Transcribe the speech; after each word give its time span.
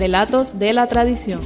Relatos 0.00 0.58
de 0.58 0.72
la 0.72 0.86
Tradición. 0.86 1.42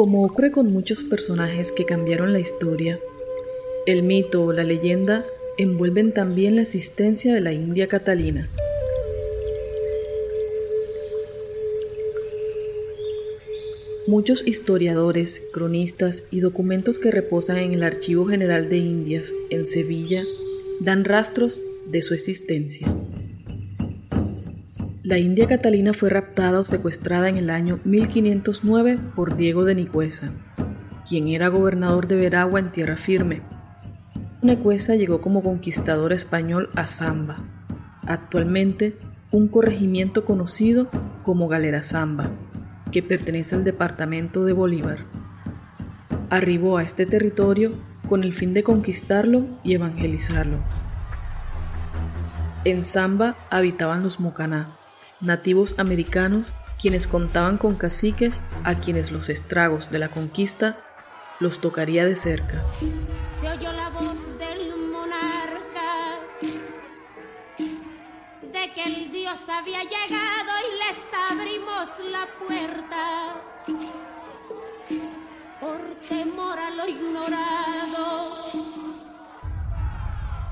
Como 0.00 0.24
ocurre 0.24 0.50
con 0.50 0.72
muchos 0.72 1.02
personajes 1.02 1.72
que 1.72 1.84
cambiaron 1.84 2.32
la 2.32 2.40
historia, 2.40 2.98
el 3.84 4.02
mito 4.02 4.42
o 4.46 4.50
la 4.50 4.64
leyenda 4.64 5.26
envuelven 5.58 6.14
también 6.14 6.56
la 6.56 6.62
existencia 6.62 7.34
de 7.34 7.42
la 7.42 7.52
India 7.52 7.86
Catalina. 7.86 8.48
Muchos 14.06 14.46
historiadores, 14.46 15.46
cronistas 15.52 16.24
y 16.30 16.40
documentos 16.40 16.98
que 16.98 17.10
reposan 17.10 17.58
en 17.58 17.74
el 17.74 17.82
Archivo 17.82 18.24
General 18.24 18.70
de 18.70 18.78
Indias 18.78 19.34
en 19.50 19.66
Sevilla 19.66 20.24
dan 20.80 21.04
rastros 21.04 21.60
de 21.84 22.00
su 22.00 22.14
existencia. 22.14 22.88
La 25.02 25.16
India 25.16 25.46
Catalina 25.46 25.94
fue 25.94 26.10
raptada 26.10 26.60
o 26.60 26.64
secuestrada 26.66 27.30
en 27.30 27.36
el 27.36 27.48
año 27.48 27.80
1509 27.84 28.98
por 29.16 29.34
Diego 29.34 29.64
de 29.64 29.74
Nicuesa, 29.74 30.30
quien 31.08 31.28
era 31.28 31.48
gobernador 31.48 32.06
de 32.06 32.16
Veragua 32.16 32.60
en 32.60 32.70
tierra 32.70 32.96
firme. 32.96 33.40
Nicuesa 34.42 34.96
llegó 34.96 35.22
como 35.22 35.42
conquistador 35.42 36.12
español 36.12 36.68
a 36.74 36.86
Zamba, 36.86 37.38
actualmente 38.06 38.94
un 39.30 39.48
corregimiento 39.48 40.26
conocido 40.26 40.86
como 41.22 41.48
Galera 41.48 41.82
Zamba, 41.82 42.28
que 42.92 43.02
pertenece 43.02 43.54
al 43.54 43.64
departamento 43.64 44.44
de 44.44 44.52
Bolívar. 44.52 44.98
Arribó 46.28 46.76
a 46.76 46.82
este 46.82 47.06
territorio 47.06 47.72
con 48.06 48.22
el 48.22 48.34
fin 48.34 48.52
de 48.52 48.64
conquistarlo 48.64 49.46
y 49.64 49.72
evangelizarlo. 49.72 50.58
En 52.66 52.84
Zamba 52.84 53.38
habitaban 53.48 54.02
los 54.02 54.20
Mocaná, 54.20 54.76
nativos 55.20 55.74
americanos 55.78 56.46
quienes 56.80 57.06
contaban 57.06 57.58
con 57.58 57.76
caciques 57.76 58.40
a 58.64 58.76
quienes 58.76 59.12
los 59.12 59.28
estragos 59.28 59.90
de 59.90 59.98
la 59.98 60.08
conquista 60.08 60.78
los 61.38 61.60
tocaría 61.60 62.06
de 62.06 62.16
cerca. 62.16 62.62
Se 63.40 63.48
oyó 63.48 63.72
la 63.72 63.90
voz 63.90 64.38
del 64.38 64.74
monarca 64.90 66.20
de 68.40 68.72
que 68.72 68.84
el 68.84 69.12
Dios 69.12 69.48
había 69.48 69.82
llegado 69.82 70.52
y 70.66 70.70
les 70.78 70.98
abrimos 71.30 71.88
la 72.10 72.26
puerta 72.46 73.34
por 75.60 75.80
temor 76.08 76.58
a 76.58 76.70
lo 76.70 76.88
ignorado. 76.88 78.46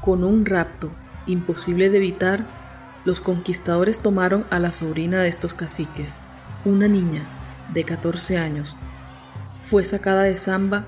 Con 0.02 0.24
un 0.24 0.44
rapto 0.44 0.90
imposible 1.26 1.90
de 1.90 1.96
evitar, 1.96 2.67
los 3.08 3.22
conquistadores 3.22 4.00
tomaron 4.00 4.44
a 4.50 4.58
la 4.58 4.70
sobrina 4.70 5.22
de 5.22 5.30
estos 5.30 5.54
caciques, 5.54 6.20
una 6.66 6.88
niña 6.88 7.26
de 7.72 7.84
14 7.84 8.36
años. 8.36 8.76
Fue 9.62 9.82
sacada 9.82 10.24
de 10.24 10.36
Zamba 10.36 10.84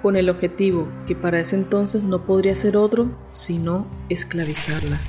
con 0.00 0.14
el 0.14 0.30
objetivo 0.30 0.86
que 1.08 1.16
para 1.16 1.40
ese 1.40 1.56
entonces 1.56 2.04
no 2.04 2.24
podría 2.24 2.54
ser 2.54 2.76
otro 2.76 3.10
sino 3.32 3.88
esclavizarla. 4.08 5.00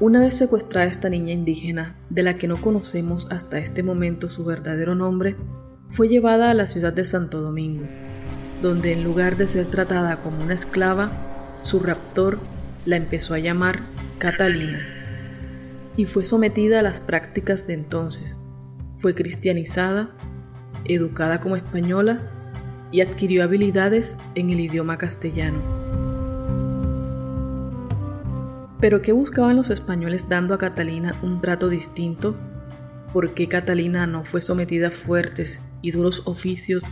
Una 0.00 0.18
vez 0.18 0.36
secuestrada 0.36 0.88
esta 0.88 1.08
niña 1.08 1.32
indígena, 1.32 1.96
de 2.10 2.24
la 2.24 2.38
que 2.38 2.48
no 2.48 2.60
conocemos 2.60 3.30
hasta 3.30 3.60
este 3.60 3.84
momento 3.84 4.28
su 4.28 4.44
verdadero 4.44 4.96
nombre, 4.96 5.36
fue 5.90 6.08
llevada 6.08 6.50
a 6.50 6.54
la 6.54 6.66
ciudad 6.66 6.92
de 6.92 7.04
Santo 7.04 7.40
Domingo, 7.40 7.86
donde 8.62 8.92
en 8.92 9.04
lugar 9.04 9.36
de 9.36 9.46
ser 9.46 9.66
tratada 9.66 10.24
como 10.24 10.42
una 10.42 10.54
esclava, 10.54 11.12
su 11.62 11.78
raptor 11.78 12.40
la 12.86 12.96
empezó 12.96 13.34
a 13.34 13.38
llamar 13.38 13.82
Catalina 14.18 14.80
y 15.96 16.06
fue 16.06 16.24
sometida 16.24 16.80
a 16.80 16.82
las 16.82 17.00
prácticas 17.00 17.66
de 17.66 17.74
entonces. 17.74 18.40
Fue 18.98 19.14
cristianizada, 19.14 20.10
educada 20.84 21.40
como 21.40 21.56
española 21.56 22.20
y 22.92 23.00
adquirió 23.00 23.42
habilidades 23.42 24.18
en 24.34 24.50
el 24.50 24.60
idioma 24.60 24.96
castellano. 24.96 25.58
Pero 28.80 29.02
¿qué 29.02 29.12
buscaban 29.12 29.56
los 29.56 29.70
españoles 29.70 30.28
dando 30.28 30.54
a 30.54 30.58
Catalina 30.58 31.18
un 31.22 31.40
trato 31.40 31.68
distinto? 31.68 32.36
¿Por 33.12 33.34
qué 33.34 33.48
Catalina 33.48 34.06
no 34.06 34.24
fue 34.24 34.42
sometida 34.42 34.88
a 34.88 34.90
fuertes 34.90 35.62
y 35.80 35.90
duros 35.90 36.22
oficios 36.26 36.84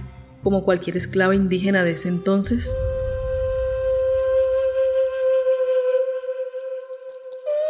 como 0.43 0.65
cualquier 0.65 0.97
esclava 0.97 1.35
indígena 1.35 1.85
de 1.85 1.93
ese 1.93 2.09
entonces? 2.09 2.75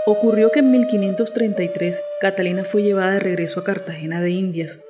Ocurrió 0.06 0.50
que 0.50 0.58
en 0.58 0.70
1533 0.70 2.02
Catalina 2.20 2.66
fue 2.66 2.82
llevada 2.82 3.12
de 3.12 3.20
regreso 3.20 3.60
a 3.60 3.64
Cartagena 3.64 4.20
de 4.20 4.32
Indias. 4.32 4.80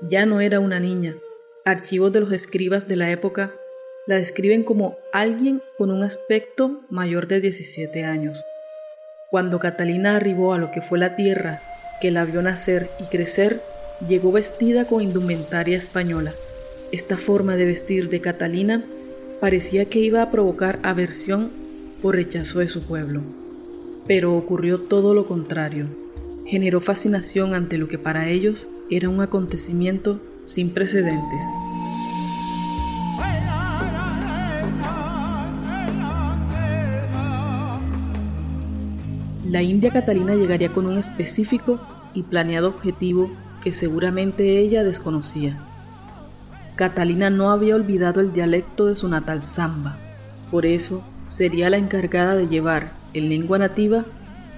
Ya 0.00 0.26
no 0.26 0.40
era 0.40 0.58
una 0.58 0.80
niña. 0.80 1.14
Archivos 1.64 2.12
de 2.12 2.18
los 2.18 2.32
escribas 2.32 2.88
de 2.88 2.96
la 2.96 3.08
época 3.12 3.52
la 4.08 4.16
describen 4.16 4.64
como 4.64 4.96
alguien 5.12 5.62
con 5.78 5.92
un 5.92 6.02
aspecto 6.02 6.80
mayor 6.90 7.28
de 7.28 7.40
17 7.40 8.04
años. 8.04 8.44
Cuando 9.30 9.60
Catalina 9.60 10.16
arribó 10.16 10.52
a 10.52 10.58
lo 10.58 10.72
que 10.72 10.80
fue 10.80 10.98
la 10.98 11.14
tierra, 11.14 11.62
que 12.00 12.10
la 12.10 12.24
vio 12.24 12.42
nacer 12.42 12.90
y 12.98 13.04
crecer, 13.04 13.62
llegó 14.08 14.32
vestida 14.32 14.84
con 14.84 15.00
indumentaria 15.00 15.76
española. 15.76 16.32
Esta 16.90 17.16
forma 17.16 17.54
de 17.54 17.66
vestir 17.66 18.08
de 18.08 18.20
Catalina 18.20 18.84
parecía 19.40 19.84
que 19.84 20.00
iba 20.00 20.22
a 20.22 20.32
provocar 20.32 20.80
aversión 20.82 21.52
o 22.02 22.10
rechazo 22.10 22.58
de 22.58 22.68
su 22.68 22.84
pueblo. 22.84 23.45
Pero 24.06 24.36
ocurrió 24.36 24.80
todo 24.80 25.14
lo 25.14 25.26
contrario. 25.26 25.86
Generó 26.46 26.80
fascinación 26.80 27.54
ante 27.54 27.78
lo 27.78 27.88
que 27.88 27.98
para 27.98 28.28
ellos 28.28 28.68
era 28.88 29.08
un 29.08 29.20
acontecimiento 29.20 30.20
sin 30.44 30.70
precedentes. 30.70 31.44
La 39.44 39.62
India 39.62 39.90
Catalina 39.90 40.34
llegaría 40.34 40.72
con 40.72 40.86
un 40.86 40.98
específico 40.98 41.80
y 42.14 42.24
planeado 42.24 42.68
objetivo 42.68 43.30
que 43.62 43.72
seguramente 43.72 44.58
ella 44.58 44.84
desconocía. 44.84 45.56
Catalina 46.76 47.30
no 47.30 47.50
había 47.50 47.74
olvidado 47.74 48.20
el 48.20 48.32
dialecto 48.32 48.86
de 48.86 48.96
su 48.96 49.08
natal 49.08 49.42
Zamba, 49.42 49.98
por 50.50 50.66
eso 50.66 51.02
sería 51.28 51.70
la 51.70 51.76
encargada 51.76 52.36
de 52.36 52.48
llevar 52.48 52.92
en 53.14 53.28
lengua 53.28 53.58
nativa 53.58 54.04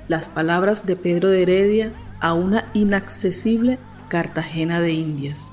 las 0.09 0.27
palabras 0.27 0.87
de 0.87 0.97
Pedro 0.97 1.29
de 1.29 1.43
Heredia 1.43 1.93
a 2.21 2.35
una 2.35 2.67
inaccesible 2.75 3.79
Cartagena 4.09 4.81
de 4.81 4.93
Indias. 4.93 5.51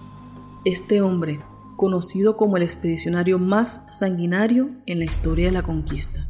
Este 0.63 1.01
hombre, 1.01 1.39
conocido 1.75 2.37
como 2.37 2.57
el 2.57 2.63
expedicionario 2.63 3.37
más 3.37 3.83
sanguinario 3.87 4.69
en 4.85 4.99
la 4.99 5.05
historia 5.05 5.47
de 5.47 5.51
la 5.51 5.61
conquista. 5.61 6.25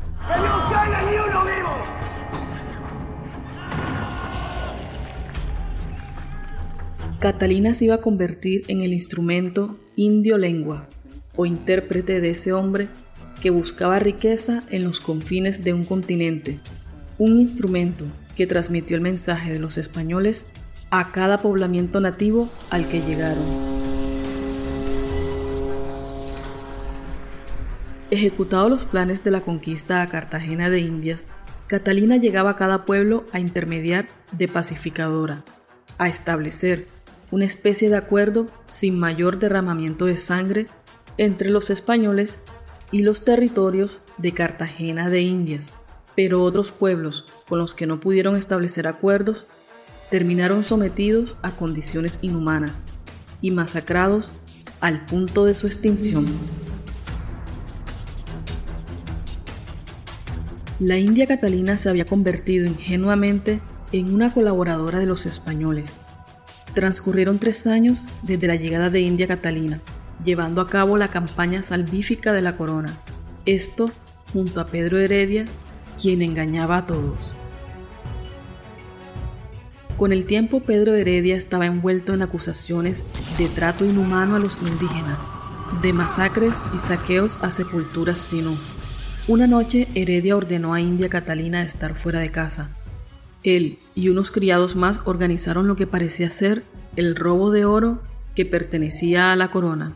Catalina 7.20 7.74
se 7.74 7.86
iba 7.86 7.96
a 7.96 8.02
convertir 8.02 8.64
en 8.68 8.82
el 8.82 8.94
instrumento 8.94 9.78
indio 9.96 10.38
lengua 10.38 10.90
o 11.36 11.46
intérprete 11.46 12.22
de 12.22 12.32
ese 12.32 12.54
hombre 12.54 12.88
que 13.46 13.52
buscaba 13.52 14.00
riqueza 14.00 14.64
en 14.72 14.84
los 14.84 15.00
confines 15.00 15.64
de 15.64 15.72
un 15.72 15.86
continente, 15.86 16.60
un 17.20 17.40
instrumento 17.40 18.04
que 18.36 18.48
transmitió 18.48 18.98
el 18.98 19.04
mensaje 19.04 19.54
de 19.54 19.60
los 19.60 19.78
españoles 19.78 20.48
a 20.90 21.12
cada 21.12 21.38
poblamiento 21.38 22.00
nativo 22.00 22.50
al 22.72 22.90
que 22.90 23.02
llegaron. 23.02 23.46
Ejecutados 28.10 28.72
los 28.72 28.84
planes 28.84 29.24
de 29.24 29.30
la 29.30 29.42
conquista 29.42 30.02
a 30.02 30.10
Cartagena 30.10 30.72
de 30.72 30.80
Indias, 30.80 31.28
Catalina 31.68 32.18
llegaba 32.18 32.50
a 32.50 32.56
cada 32.56 32.84
pueblo 32.84 33.28
a 33.32 33.40
intermediar 33.40 34.08
de 34.32 34.48
pacificadora, 34.48 35.44
a 36.00 36.08
establecer 36.08 36.88
una 37.30 37.46
especie 37.46 37.92
de 37.92 37.98
acuerdo 37.98 38.48
sin 38.66 38.98
mayor 38.98 39.38
derramamiento 39.38 40.06
de 40.06 40.18
sangre 40.18 40.66
entre 41.20 41.52
los 41.52 41.70
españoles 41.70 42.42
y 42.96 43.04
los 43.04 43.26
territorios 43.26 44.00
de 44.18 44.32
Cartagena 44.32 45.10
de 45.10 45.20
Indias, 45.20 45.68
pero 46.16 46.42
otros 46.42 46.72
pueblos 46.72 47.26
con 47.46 47.60
los 47.60 47.74
que 47.74 47.88
no 47.88 48.00
pudieron 48.00 48.38
establecer 48.38 48.88
acuerdos 48.88 49.48
terminaron 50.10 50.64
sometidos 50.64 51.36
a 51.42 51.52
condiciones 51.52 52.20
inhumanas 52.22 52.82
y 53.42 53.52
masacrados 53.52 54.32
al 54.80 55.06
punto 55.06 55.44
de 55.44 55.56
su 55.56 55.68
extinción. 55.68 56.26
La 60.80 60.98
India 60.98 61.28
Catalina 61.28 61.78
se 61.78 61.90
había 61.90 62.06
convertido 62.06 62.66
ingenuamente 62.66 63.60
en 63.92 64.14
una 64.14 64.34
colaboradora 64.34 65.00
de 65.00 65.06
los 65.06 65.26
españoles. 65.26 65.98
Transcurrieron 66.74 67.40
tres 67.40 67.68
años 67.68 68.08
desde 68.22 68.48
la 68.48 68.56
llegada 68.56 68.90
de 68.90 69.02
India 69.02 69.28
Catalina, 69.28 69.82
llevando 70.24 70.62
a 70.62 70.68
cabo 70.68 70.98
la 70.98 71.08
campaña 71.08 71.64
salvífica 71.64 72.34
de 72.34 72.42
la 72.42 72.58
corona. 72.58 72.98
Esto 73.46 73.92
junto 74.34 74.62
a 74.62 74.66
Pedro 74.66 74.98
Heredia, 74.98 75.46
quien 76.02 76.22
engañaba 76.22 76.78
a 76.78 76.86
todos. 76.86 77.32
Con 79.98 80.12
el 80.12 80.26
tiempo 80.26 80.60
Pedro 80.60 80.94
Heredia 80.94 81.38
estaba 81.38 81.66
envuelto 81.66 82.14
en 82.14 82.22
acusaciones 82.22 83.06
de 83.38 83.48
trato 83.48 83.86
inhumano 83.86 84.36
a 84.36 84.40
los 84.40 84.60
indígenas, 84.62 85.30
de 85.82 85.94
masacres 85.94 86.54
y 86.76 86.80
saqueos 86.80 87.38
a 87.42 87.50
sepulturas 87.50 88.18
sino. 88.18 88.56
Una 89.28 89.48
noche 89.48 89.88
Heredia 89.96 90.36
ordenó 90.36 90.74
a 90.74 90.82
India 90.82 91.08
Catalina 91.08 91.64
estar 91.64 91.96
fuera 91.96 92.20
de 92.20 92.30
casa. 92.30 92.70
Él 93.44 93.80
y 93.96 94.10
unos 94.10 94.32
criados 94.32 94.76
más 94.76 95.00
organizaron 95.06 95.68
lo 95.68 95.78
que 95.78 95.88
parecía 95.88 96.30
ser 96.30 96.64
el 96.98 97.16
robo 97.16 97.52
de 97.52 97.64
oro 97.64 98.02
que 98.36 98.46
pertenecía 98.46 99.32
a 99.32 99.36
la 99.36 99.50
corona. 99.50 99.94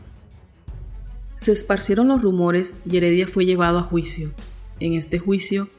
Se 1.40 1.52
esparcieron 1.52 2.08
los 2.08 2.20
rumores 2.20 2.74
y 2.84 2.98
Heredia 2.98 3.26
fue 3.26 3.46
llevado 3.46 3.78
a 3.78 3.82
juicio. 3.82 4.30
En 4.78 4.92
este 4.92 5.18
juicio, 5.18 5.70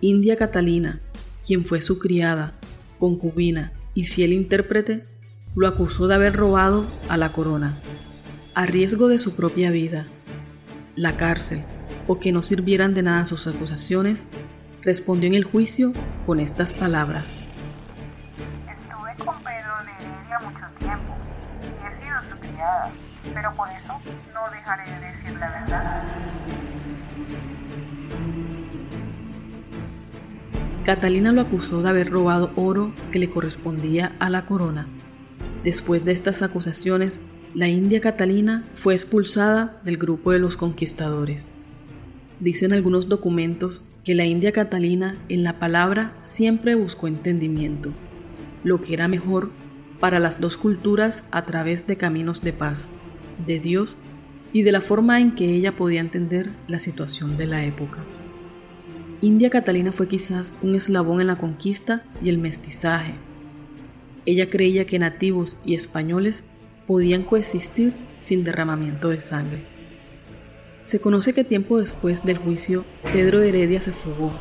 India 0.00 0.38
Catalina, 0.38 1.00
quien 1.46 1.66
fue 1.66 1.82
su 1.82 1.98
criada, 1.98 2.54
concubina 2.98 3.74
y 3.92 4.04
fiel 4.04 4.32
intérprete, 4.32 5.04
lo 5.54 5.68
acusó 5.68 6.08
de 6.08 6.14
haber 6.14 6.34
robado 6.36 6.86
a 7.10 7.18
la 7.18 7.32
corona, 7.32 7.76
a 8.54 8.64
riesgo 8.64 9.08
de 9.08 9.18
su 9.18 9.36
propia 9.36 9.70
vida. 9.70 10.06
La 10.96 11.18
cárcel, 11.18 11.64
o 12.06 12.18
que 12.18 12.32
no 12.32 12.42
sirvieran 12.42 12.94
de 12.94 13.02
nada 13.02 13.26
sus 13.26 13.46
acusaciones, 13.46 14.24
respondió 14.80 15.28
en 15.28 15.34
el 15.34 15.44
juicio 15.44 15.92
con 16.24 16.40
estas 16.40 16.72
palabras. 16.72 17.36
Estuve 18.66 19.26
con 19.26 19.36
Pedro 19.42 19.74
de 19.84 19.92
Heredia 20.02 20.38
mucho 20.38 20.66
tiempo 20.78 21.14
y 21.60 21.86
he 21.86 22.02
sido 22.02 22.22
su 22.30 22.40
criada, 22.40 22.90
pero 23.34 23.54
por 23.54 23.68
eso 23.68 24.00
no 24.32 24.50
dejaré 24.50 24.84
de 24.90 24.99
Catalina 30.84 31.30
lo 31.30 31.42
acusó 31.42 31.82
de 31.82 31.88
haber 31.88 32.10
robado 32.10 32.50
oro 32.56 32.92
que 33.12 33.18
le 33.18 33.30
correspondía 33.30 34.16
a 34.18 34.28
la 34.28 34.46
corona. 34.46 34.88
Después 35.62 36.04
de 36.04 36.12
estas 36.12 36.42
acusaciones, 36.42 37.20
la 37.54 37.68
India 37.68 38.00
Catalina 38.00 38.64
fue 38.74 38.94
expulsada 38.94 39.80
del 39.84 39.98
grupo 39.98 40.32
de 40.32 40.38
los 40.38 40.56
conquistadores. 40.56 41.52
Dicen 42.40 42.72
algunos 42.72 43.08
documentos 43.08 43.84
que 44.04 44.14
la 44.14 44.24
India 44.24 44.52
Catalina 44.52 45.16
en 45.28 45.44
la 45.44 45.58
palabra 45.58 46.14
siempre 46.22 46.74
buscó 46.74 47.06
entendimiento, 47.06 47.92
lo 48.64 48.80
que 48.80 48.94
era 48.94 49.06
mejor 49.06 49.50
para 50.00 50.18
las 50.18 50.40
dos 50.40 50.56
culturas 50.56 51.24
a 51.30 51.44
través 51.44 51.86
de 51.86 51.96
caminos 51.96 52.40
de 52.40 52.52
paz, 52.52 52.88
de 53.46 53.60
Dios 53.60 53.98
y 54.52 54.62
de 54.62 54.72
la 54.72 54.80
forma 54.80 55.20
en 55.20 55.34
que 55.34 55.54
ella 55.54 55.76
podía 55.76 56.00
entender 56.00 56.50
la 56.66 56.78
situación 56.78 57.36
de 57.36 57.46
la 57.46 57.64
época. 57.64 57.98
India 59.22 59.50
Catalina 59.50 59.92
fue 59.92 60.08
quizás 60.08 60.54
un 60.62 60.74
eslabón 60.74 61.20
en 61.20 61.26
la 61.26 61.36
conquista 61.36 62.04
y 62.22 62.30
el 62.30 62.38
mestizaje. 62.38 63.14
Ella 64.26 64.48
creía 64.48 64.86
que 64.86 64.98
nativos 64.98 65.58
y 65.64 65.74
españoles 65.74 66.44
podían 66.86 67.22
coexistir 67.22 67.94
sin 68.18 68.44
derramamiento 68.44 69.10
de 69.10 69.20
sangre. 69.20 69.64
Se 70.82 71.00
conoce 71.00 71.34
que 71.34 71.44
tiempo 71.44 71.78
después 71.78 72.24
del 72.24 72.38
juicio, 72.38 72.84
Pedro 73.12 73.42
Heredia 73.42 73.80
se 73.80 73.92
fugó, 73.92 74.32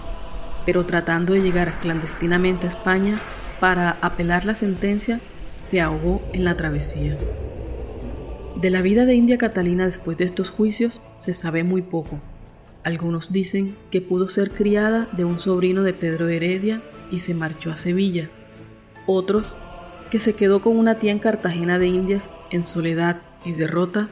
pero 0.66 0.86
tratando 0.86 1.34
de 1.34 1.42
llegar 1.42 1.80
clandestinamente 1.82 2.66
a 2.66 2.70
España 2.70 3.20
para 3.60 3.92
apelar 4.02 4.46
la 4.46 4.56
sentencia, 4.56 5.20
se 5.60 5.82
ahogó 5.82 6.22
en 6.34 6.46
la 6.46 6.56
travesía. 6.56 7.18
De 8.56 8.70
la 8.70 8.82
vida 8.82 9.06
de 9.06 9.16
India 9.16 9.38
Catalina 9.38 9.86
después 9.86 10.18
de 10.18 10.26
estos 10.26 10.50
juicios 10.50 11.02
se 11.20 11.34
sabe 11.34 11.64
muy 11.64 11.82
poco. 11.82 12.20
Algunos 12.84 13.32
dicen 13.32 13.76
que 13.92 14.02
pudo 14.02 14.28
ser 14.28 14.52
criada 14.52 15.08
de 15.14 15.24
un 15.24 15.40
sobrino 15.40 15.84
de 15.84 15.94
Pedro 15.94 16.28
Heredia 16.28 16.82
y 17.12 17.20
se 17.20 17.34
marchó 17.34 17.72
a 17.72 17.78
Sevilla. 17.78 18.30
Otros 19.06 19.56
que 20.12 20.20
se 20.20 20.34
quedó 20.34 20.62
con 20.62 20.78
una 20.78 20.96
tía 20.96 21.12
en 21.12 21.20
Cartagena 21.20 21.80
de 21.80 21.88
Indias 21.88 22.30
en 22.52 22.66
soledad 22.66 23.22
y 23.46 23.54
derrota 23.54 24.10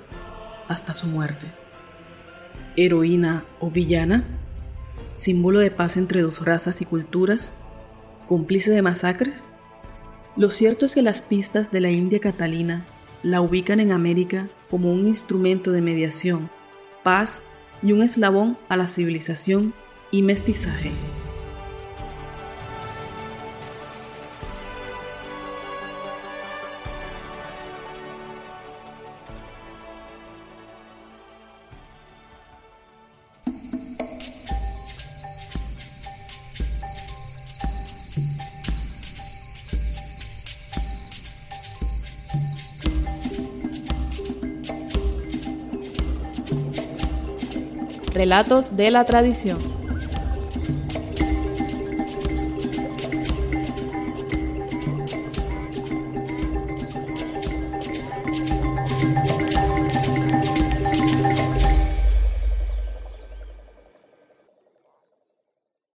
hasta 0.68 0.94
su 0.94 1.08
muerte. 1.08 1.48
Heroína 2.76 3.44
o 3.60 3.72
villana, 3.72 4.24
símbolo 5.14 5.60
de 5.60 5.72
paz 5.72 5.98
entre 5.98 6.22
dos 6.22 6.46
razas 6.46 6.82
y 6.82 6.86
culturas, 6.86 7.54
cómplice 8.28 8.72
de 8.72 8.82
masacres. 8.82 9.46
Lo 10.36 10.52
cierto 10.52 10.86
es 10.86 10.94
que 10.94 11.02
las 11.02 11.22
pistas 11.22 11.72
de 11.72 11.82
la 11.82 11.90
India 11.90 12.20
Catalina 12.20 12.86
la 13.24 13.42
ubican 13.42 13.80
en 13.80 13.92
América 13.92 14.48
como 14.70 14.94
un 14.94 15.08
instrumento 15.08 15.72
de 15.72 15.82
mediación, 15.82 16.50
paz 17.04 17.42
y 17.82 17.92
un 17.92 18.04
eslabón 18.04 18.58
a 18.70 18.78
la 18.78 18.88
civilización 18.88 19.74
y 20.12 20.22
mestizaje. 20.22 20.92
Relatos 48.18 48.76
de 48.76 48.90
la 48.90 49.06
tradición. 49.06 49.60